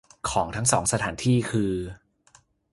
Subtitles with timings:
[0.29, 1.71] ของทั้งสองสถานที่คือ